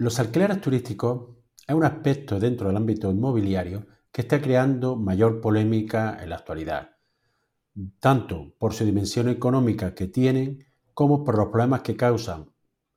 [0.00, 1.28] Los alquileres turísticos
[1.68, 6.92] es un aspecto dentro del ámbito inmobiliario que está creando mayor polémica en la actualidad,
[7.98, 12.46] tanto por su dimensión económica que tienen como por los problemas que causan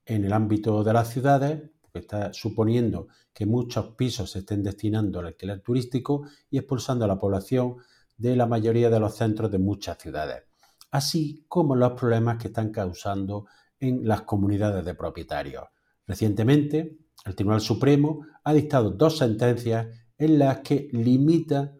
[0.06, 5.20] en el ámbito de las ciudades, que está suponiendo que muchos pisos se estén destinando
[5.20, 7.80] al alquiler turístico y expulsando a la población
[8.16, 10.44] de la mayoría de los centros de muchas ciudades,
[10.92, 13.46] así como los problemas que están causando
[13.78, 15.66] en las comunidades de propietarios.
[16.06, 19.88] Recientemente, el Tribunal Supremo ha dictado dos sentencias
[20.18, 21.74] en las que limita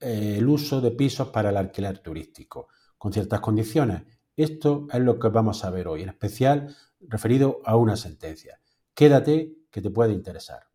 [0.00, 4.02] eh, el uso de pisos para el alquiler turístico, con ciertas condiciones.
[4.36, 8.60] Esto es lo que vamos a ver hoy, en especial referido a una sentencia.
[8.94, 10.70] Quédate que te puede interesar.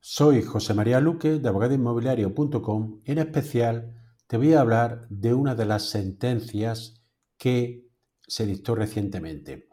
[0.00, 3.02] Soy José María Luque de abogadoinmobiliario.com.
[3.04, 3.97] En especial
[4.28, 7.02] te voy a hablar de una de las sentencias
[7.38, 7.88] que
[8.20, 9.70] se dictó recientemente.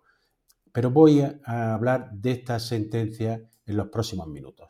[0.71, 4.69] Pero voy a hablar de esta sentencia en los próximos minutos.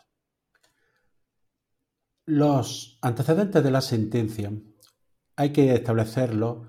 [2.26, 4.52] Los antecedentes de la sentencia
[5.34, 6.68] hay que establecerlos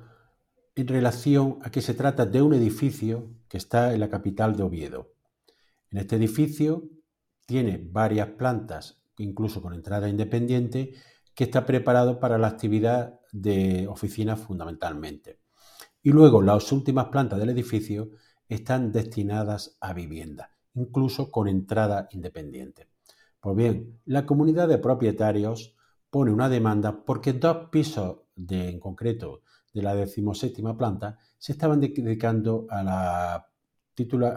[0.73, 4.63] en relación a que se trata de un edificio que está en la capital de
[4.63, 5.13] Oviedo.
[5.91, 6.89] En este edificio
[7.45, 10.95] tiene varias plantas, incluso con entrada independiente,
[11.33, 15.39] que está preparado para la actividad de oficinas fundamentalmente.
[16.03, 18.11] Y luego las últimas plantas del edificio
[18.47, 22.89] están destinadas a vivienda, incluso con entrada independiente.
[23.39, 25.75] Pues bien, la comunidad de propietarios
[26.09, 29.41] pone una demanda porque dos pisos de, en concreto
[29.73, 33.47] de la decimoséptima planta se estaban dedicando a la,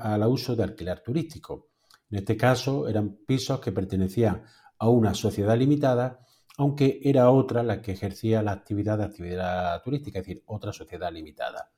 [0.00, 1.70] a uso de alquiler turístico.
[2.10, 4.42] En este caso eran pisos que pertenecían
[4.78, 6.20] a una sociedad limitada,
[6.56, 11.12] aunque era otra la que ejercía la actividad de actividad turística, es decir, otra sociedad
[11.12, 11.70] limitada.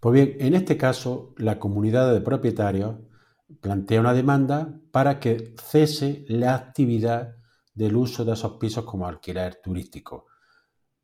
[0.00, 2.96] Pues bien, en este caso, la comunidad de propietarios
[3.60, 7.36] plantea una demanda para que cese la actividad
[7.74, 10.26] del uso de esos pisos como alquiler turístico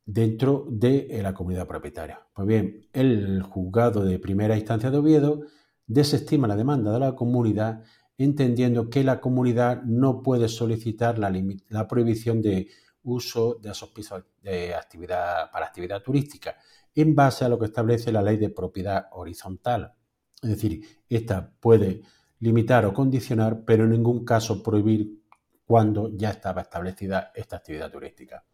[0.05, 2.21] dentro de la comunidad propietaria.
[2.35, 5.41] Pues bien, el juzgado de primera instancia de Oviedo
[5.87, 7.83] desestima la demanda de la comunidad
[8.17, 12.69] entendiendo que la comunidad no puede solicitar la, prohibición de
[13.03, 16.57] uso de esos pisos de actividad, para actividad turística
[16.95, 19.95] en base a lo que establece la ley de propiedad horizontal.
[20.41, 22.03] Es decir, esta puede
[22.41, 25.25] limitar o condicionar, pero en ningún caso prohibir
[25.65, 28.45] cuando ya estaba establecida esta actividad turística.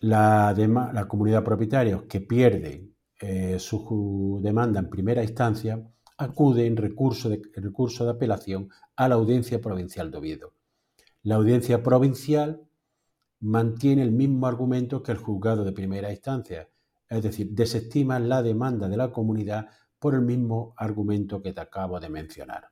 [0.00, 2.88] La, la comunidad propietaria que pierde
[3.20, 5.82] eh, su demanda en primera instancia
[6.18, 10.52] acude en recurso de, recurso de apelación a la Audiencia Provincial de Oviedo.
[11.22, 12.68] La Audiencia Provincial
[13.40, 16.68] mantiene el mismo argumento que el juzgado de primera instancia,
[17.08, 19.68] es decir, desestima la demanda de la comunidad
[19.98, 22.70] por el mismo argumento que te acabo de mencionar.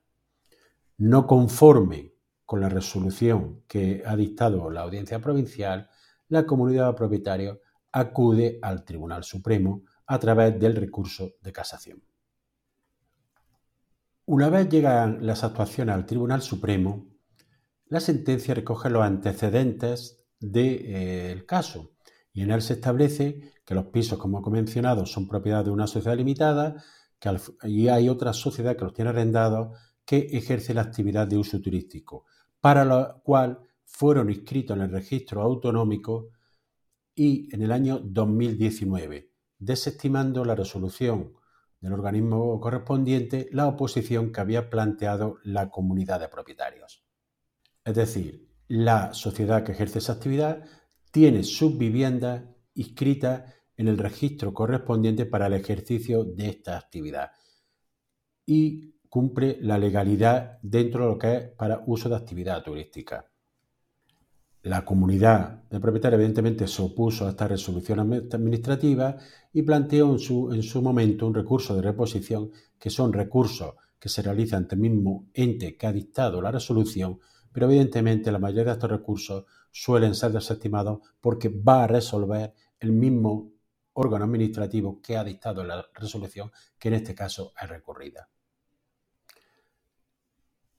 [0.97, 2.13] No conforme
[2.45, 5.89] con la resolución que ha dictado la Audiencia Provincial,
[6.27, 7.59] la comunidad de propietarios
[7.91, 12.01] acude al Tribunal Supremo a través del recurso de casación.
[14.29, 17.07] Una vez llegan las actuaciones al Tribunal Supremo,
[17.85, 21.93] la sentencia recoge los antecedentes del caso
[22.33, 25.87] y en él se establece que los pisos, como he mencionado, son propiedad de una
[25.87, 26.83] sociedad limitada
[27.17, 27.37] que
[27.69, 32.25] y hay otra sociedad que los tiene arrendados que ejerce la actividad de uso turístico,
[32.59, 36.31] para lo cual fueron inscritos en el registro autonómico
[37.15, 41.31] y en el año 2019, desestimando la resolución
[41.79, 47.03] del organismo correspondiente la oposición que había planteado la comunidad de propietarios.
[47.83, 50.65] Es decir, la sociedad que ejerce esa actividad
[51.11, 52.43] tiene sus viviendas
[52.73, 57.31] inscritas en el registro correspondiente para el ejercicio de esta actividad
[58.45, 63.31] y cumple la legalidad dentro de lo que es para uso de actividad turística.
[64.63, 69.15] La comunidad de propietarios evidentemente se opuso a esta resolución administrativa
[69.53, 74.09] y planteó en su, en su momento un recurso de reposición, que son recursos que
[74.09, 77.19] se realizan ante el mismo ente que ha dictado la resolución,
[77.51, 82.91] pero evidentemente la mayoría de estos recursos suelen ser desestimados porque va a resolver el
[82.91, 83.51] mismo
[83.93, 88.29] órgano administrativo que ha dictado la resolución, que en este caso es recurrida.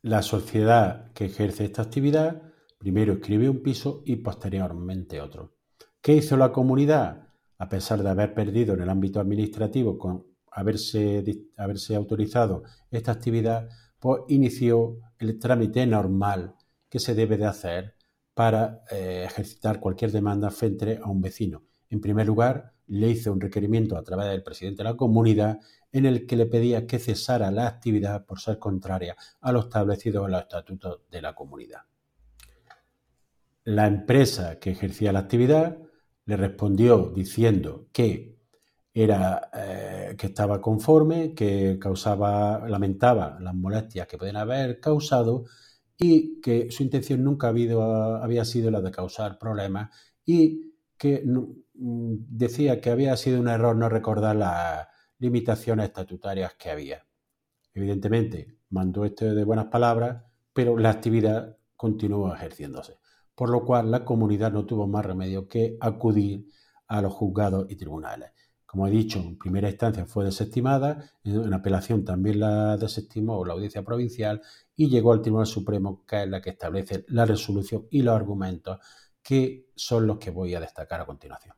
[0.02, 2.42] La sociedad que ejerce esta actividad
[2.78, 5.52] primero escribe un piso y posteriormente otro.
[6.00, 7.28] ¿Qué hizo la comunidad?
[7.58, 11.24] A pesar de haber perdido en el ámbito administrativo con haberse,
[11.56, 16.54] haberse autorizado esta actividad, pues inició el trámite normal
[16.88, 17.94] que se debe de hacer
[18.32, 21.64] para eh, ejercitar cualquier demanda frente a un vecino.
[21.90, 25.58] En primer lugar, le hizo un requerimiento a través del presidente de la comunidad
[25.92, 30.24] en el que le pedía que cesara la actividad por ser contraria a lo establecido
[30.24, 31.80] en los estatutos de la comunidad.
[33.68, 35.76] La empresa que ejercía la actividad
[36.24, 38.38] le respondió diciendo que
[38.94, 45.44] era eh, que estaba conforme, que causaba, lamentaba las molestias que pueden haber causado
[45.98, 49.94] y que su intención nunca había sido la de causar problemas
[50.24, 51.44] y que mm,
[51.74, 54.88] decía que había sido un error no recordar las
[55.18, 57.06] limitaciones estatutarias que había.
[57.74, 60.24] Evidentemente, mandó esto de buenas palabras,
[60.54, 62.98] pero la actividad continuó ejerciéndose,
[63.38, 66.48] por lo cual la comunidad no tuvo más remedio que acudir
[66.88, 68.32] a los juzgados y tribunales.
[68.66, 73.84] Como he dicho, en primera instancia fue desestimada, en apelación también la desestimó la audiencia
[73.84, 74.42] provincial
[74.74, 78.80] y llegó al Tribunal Supremo, que es la que establece la resolución y los argumentos
[79.22, 81.54] que son los que voy a destacar a continuación.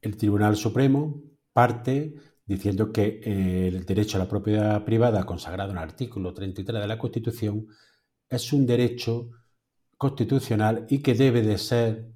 [0.00, 1.22] El Tribunal Supremo
[1.52, 2.12] parte
[2.44, 6.88] diciendo que eh, el derecho a la propiedad privada consagrado en el artículo 33 de
[6.88, 7.68] la Constitución
[8.28, 9.30] es un derecho
[9.96, 12.12] constitucional y que debe de ser,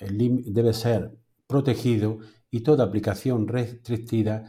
[0.00, 2.18] debe ser protegido
[2.50, 4.44] y toda aplicación restrictiva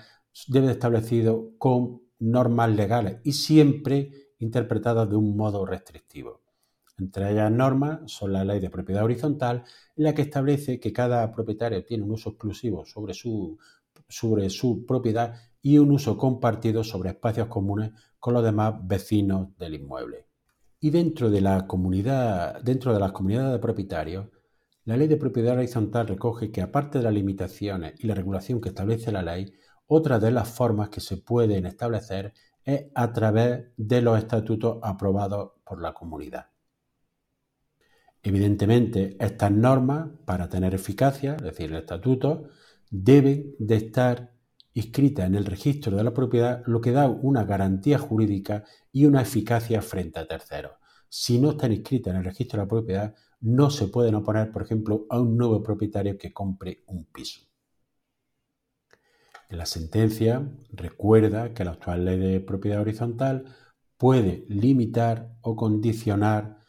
[0.47, 6.41] debe establecido con normas legales y siempre interpretadas de un modo restrictivo.
[6.99, 9.63] Entre ellas normas son la ley de propiedad horizontal,
[9.95, 13.57] la que establece que cada propietario tiene un uso exclusivo sobre su,
[14.07, 19.75] sobre su propiedad y un uso compartido sobre espacios comunes con los demás vecinos del
[19.75, 20.26] inmueble.
[20.79, 24.27] Y dentro de la comunidad, dentro de las comunidades de propietarios,
[24.85, 28.69] la ley de propiedad horizontal recoge que, aparte de las limitaciones y la regulación que
[28.69, 29.53] establece la ley,
[29.87, 32.33] otra de las formas que se pueden establecer
[32.63, 36.47] es a través de los estatutos aprobados por la comunidad.
[38.21, 42.49] Evidentemente, estas normas, para tener eficacia, es decir, el estatuto,
[42.89, 44.36] deben de estar
[44.77, 49.21] inscritas en el registro de la propiedad, lo que da una garantía jurídica y una
[49.21, 50.73] eficacia frente a terceros.
[51.09, 54.61] Si no están inscritas en el registro de la propiedad, no se pueden oponer, por
[54.61, 57.41] ejemplo, a un nuevo propietario que compre un piso.
[59.49, 63.45] La sentencia recuerda que la actual ley de propiedad horizontal
[63.97, 66.59] puede limitar o condicionar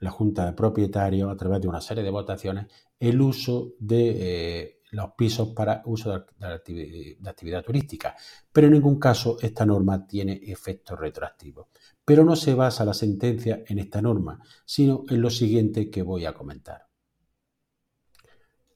[0.00, 2.66] la Junta de Propietarios a través de una serie de votaciones
[2.98, 8.16] el uso de eh, los pisos para uso de, actividad, turística,
[8.52, 11.68] pero en ningún caso esta norma tiene efecto retroactivo.
[12.04, 16.24] Pero no se basa la sentencia en esta norma, sino en lo siguiente que voy
[16.24, 16.88] a comentar.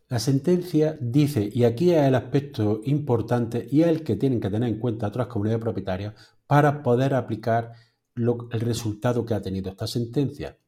[0.09, 4.51] La sentencia dice, y aquí es el aspecto importante y es el que tienen que
[4.51, 6.15] tener en cuenta otras comunidades de propietarios
[6.47, 7.73] para poder aplicar
[8.15, 10.59] el resultado que ha tenido esta sentencia.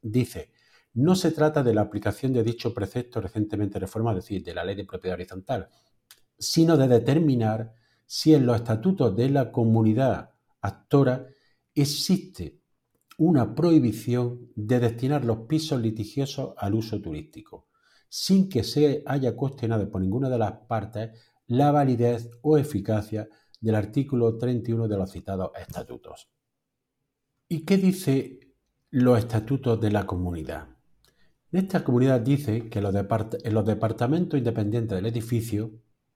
[0.00, 0.52] Dice,
[0.94, 4.64] no se trata de la aplicación de dicho precepto recientemente reformado, es decir, de la
[4.64, 5.68] ley de propiedad horizontal,
[6.38, 7.74] sino de determinar
[8.06, 10.30] si en los estatutos de la comunidad
[10.60, 11.26] actora
[11.74, 12.60] existe
[13.18, 17.68] una prohibición de destinar los pisos litigiosos al uso turístico,
[18.08, 23.28] sin que se haya cuestionado por ninguna de las partes la validez o eficacia
[23.60, 26.30] del artículo 31 de los citados estatutos.
[27.48, 28.54] ¿Y qué dice
[28.90, 30.73] los estatutos de la comunidad?
[31.54, 35.70] Esta comunidad dice que en los departamentos independientes del edificio,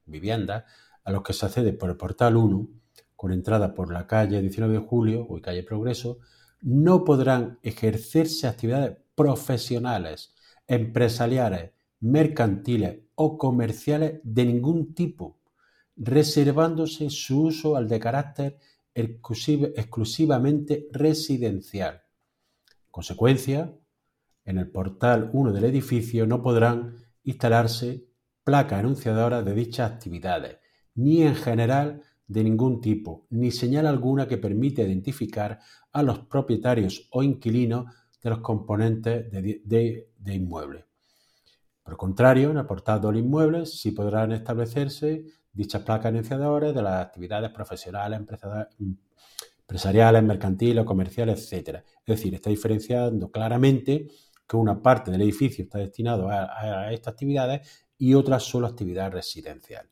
[0.05, 0.65] viviendas,
[1.05, 2.69] a los que se accede por el portal 1,
[3.15, 6.19] con entrada por la calle 19 de julio o calle Progreso,
[6.61, 10.35] no podrán ejercerse actividades profesionales,
[10.67, 15.39] empresariales, mercantiles o comerciales de ningún tipo,
[15.95, 18.59] reservándose su uso al de carácter
[18.93, 21.95] exclusivamente residencial.
[21.95, 23.73] En consecuencia,
[24.49, 28.07] en el portal 1 del edificio no podrán instalarse
[28.43, 30.57] placas anunciadoras de dichas actividades,
[30.95, 35.61] ni en general de ningún tipo, ni señal alguna que permita identificar
[35.93, 40.87] a los propietarios o inquilinos de los componentes de, inmuebles.
[41.83, 46.83] Por el contrario, en el portal del inmueble sí podrán establecerse dichas placas anunciadoras de
[46.83, 48.19] las actividades profesionales,
[49.61, 51.81] empresariales, mercantiles, comerciales, etc.
[52.07, 54.09] Es decir, está diferenciando claramente
[54.49, 59.89] que una parte del edificio está destinado a, estas actividades y otra solo actividad residencial.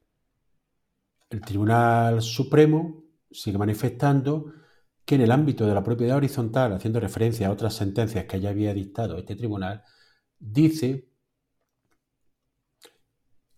[1.29, 4.53] El Tribunal Supremo sigue manifestando
[5.05, 8.51] que en el ámbito de la propiedad horizontal, haciendo referencia a otras sentencias que ya
[8.51, 9.83] había dictado este tribunal,
[10.39, 11.11] dice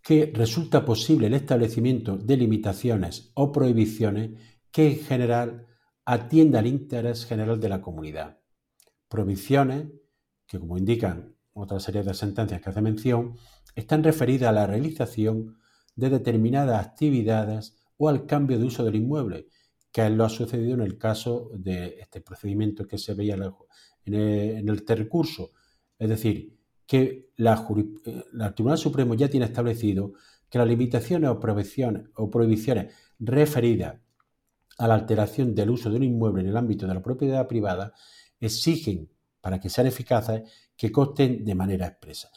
[0.03, 4.31] que resulta posible el establecimiento de limitaciones o prohibiciones
[4.73, 5.67] que en general
[6.05, 8.41] atienda al interés general de la comunidad.
[9.09, 9.89] Prohibiciones
[10.49, 13.37] que, como indican otra serie de sentencias que hace mención,
[13.75, 15.59] están referidas a la realización
[15.95, 19.49] de determinadas actividades o al cambio de uso del inmueble,
[19.93, 23.35] que lo ha sucedido en el caso de este procedimiento que se veía
[24.05, 25.51] en el, recurso.
[25.99, 27.67] Es decir, que la,
[28.07, 30.13] el Tribunal Supremo ya tiene establecido
[30.49, 33.97] que las limitaciones o prohibiciones, o prohibiciones referidas
[34.79, 37.93] a la alteración del uso de un inmueble en el ámbito de la propiedad privada
[38.41, 42.31] exigen, para que sean eficaces, que consten de manera expresa,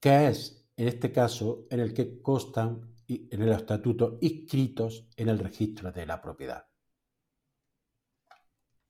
[0.00, 5.38] que es en este caso en el que constan en el estatuto inscritos en el
[5.38, 6.66] registro de la propiedad.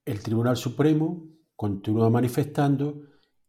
[0.05, 3.01] El Tribunal Supremo continúa manifestando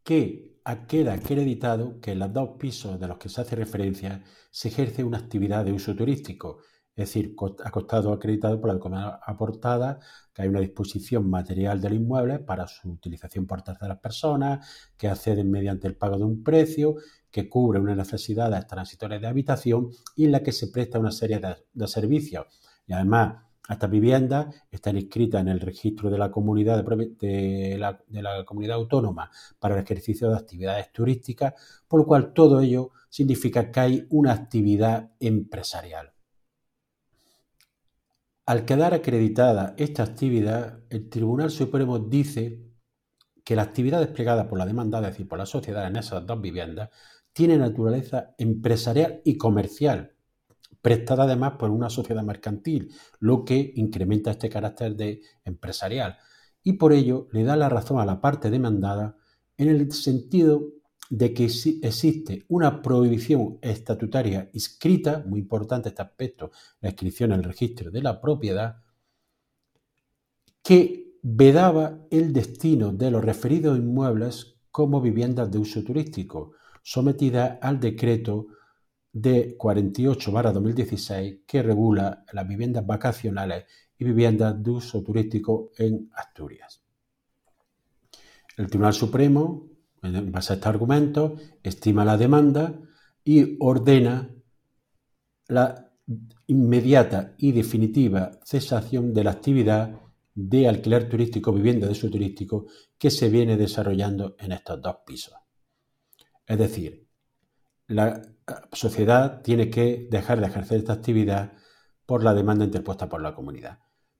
[0.03, 0.47] que
[0.87, 5.03] queda acreditado que en los dos pisos de los que se hace referencia se ejerce
[5.03, 6.59] una actividad de uso turístico,
[6.97, 9.99] es decir, ha costado acreditado por la documentación aportada
[10.33, 15.49] que hay una disposición material del inmueble para su utilización por terceras personas, que acceden
[15.49, 16.95] mediante el pago de un precio,
[17.31, 21.39] que cubre unas necesidades transitorias de habitación y en la que se presta una serie
[21.39, 22.47] de, de servicios.
[22.87, 28.77] Y además, estas viviendas están inscritas en el registro de la comunidad, de, la, comunidad
[28.77, 31.53] autónoma para el ejercicio de actividades turísticas,
[31.87, 36.13] por lo cual todo ello significa que hay una actividad empresarial.
[38.47, 42.63] Al quedar acreditada esta actividad, el Tribunal Supremo dice
[43.43, 46.39] que la actividad desplegada por la demanda, es decir, por la sociedad en esas dos
[46.39, 46.89] viviendas,
[47.33, 50.13] tiene naturaleza empresarial y comercial,
[50.81, 52.89] prestada además por una sociedad mercantil,
[53.19, 56.17] lo que incrementa este carácter de empresarial.
[56.63, 59.17] Y por ello le da la razón a la parte demandada
[59.57, 60.69] en el sentido
[61.09, 67.45] de que existe una prohibición estatutaria inscrita, muy importante este aspecto, la inscripción en el
[67.45, 68.77] registro de la propiedad,
[70.61, 77.79] que vedaba el destino de los referidos inmuebles como viviendas de uso turístico, sometidas al
[77.79, 78.47] decreto
[79.11, 83.65] de 48-2016 que regula las viviendas vacacionales
[83.97, 86.83] y viviendas de uso turístico en Asturias.
[88.57, 89.67] El Tribunal Supremo,
[90.03, 92.79] en base a este argumento, estima la demanda
[93.23, 94.29] y ordena
[95.47, 95.91] la
[96.47, 100.01] inmediata y definitiva cesación de la actividad
[100.33, 105.33] de alquiler turístico, vivienda de uso turístico, que se viene desarrollando en estos dos pisos.
[106.45, 107.07] Es decir,
[107.87, 108.21] la
[108.71, 111.53] sociedad tiene que dejar de ejercer esta actividad
[112.05, 113.79] por la demanda interpuesta por la comunidad.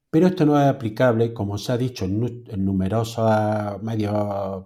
[0.10, 4.66] Pero esto no es aplicable, como se ha dicho en, numerosos medios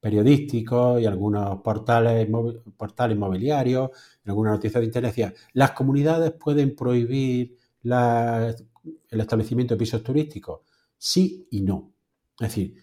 [0.00, 2.28] periodísticos y algunos portales,
[2.76, 3.90] portales inmobiliarios,
[4.24, 10.60] algunas noticias de internet, las comunidades pueden prohibir el establecimiento de pisos turísticos.
[10.96, 11.92] Sí y no.
[12.38, 12.74] Es decir,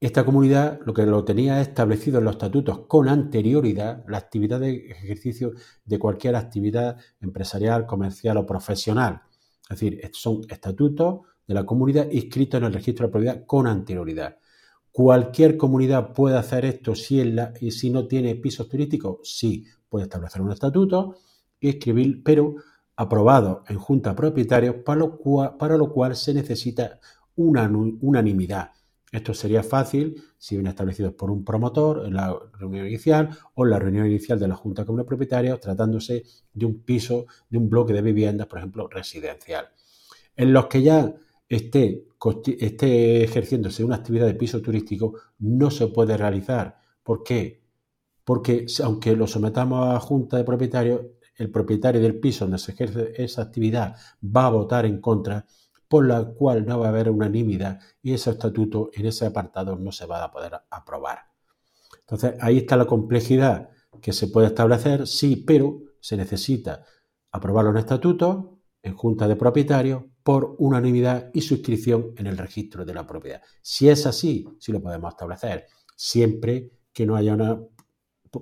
[0.00, 4.90] esta comunidad lo que lo tenía establecido en los estatutos con anterioridad, la actividad de
[4.90, 5.52] ejercicio
[5.84, 9.22] de cualquier actividad empresarial, comercial o profesional.
[9.62, 14.36] Es decir, son estatutos de la comunidad inscritos en el registro de propiedad con anterioridad.
[14.96, 19.18] ¿Cualquier comunidad puede hacer esto si, la, y si no tiene pisos turísticos?
[19.24, 21.16] Sí, puede establecer un estatuto
[21.58, 22.54] y escribir, pero
[22.94, 27.00] aprobado en junta de propietarios, para lo cual, para lo cual se necesita
[27.34, 27.68] una
[28.00, 28.70] unanimidad
[29.14, 33.70] esto sería fácil si viene establecido por un promotor en la reunión inicial o en
[33.70, 37.92] la reunión inicial de la Junta Comunal Propietaria, tratándose de un piso, de un bloque
[37.92, 39.68] de viviendas, por ejemplo, residencial.
[40.34, 41.14] En los que ya
[41.48, 42.06] esté,
[43.22, 46.78] ejerciéndose una actividad de piso turístico, no se puede realizar.
[47.02, 47.62] ¿Por qué?
[48.24, 51.00] Porque aunque lo sometamos a Junta de Propietarios,
[51.36, 55.44] el propietario del piso donde se ejerce esa actividad va a votar en contra
[55.88, 59.92] por la cual no va a haber unanimidad y ese estatuto en ese apartado no
[59.92, 61.18] se va a poder aprobar.
[62.00, 63.70] Entonces, ahí está la complejidad
[64.00, 66.84] que se puede establecer, sí, pero se necesita
[67.30, 72.94] aprobarlo en estatuto, en junta de propietarios, por unanimidad y suscripción en el registro de
[72.94, 73.42] la propiedad.
[73.62, 77.68] Si es así, sí lo podemos establecer, siempre que no haya un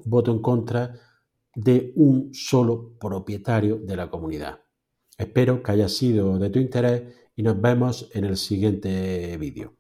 [0.05, 0.95] voto en contra
[1.55, 4.61] de un solo propietario de la comunidad.
[5.19, 7.03] Espero que haya sido de tu interés
[7.37, 9.75] y nos vemos en el siguiente vídeo.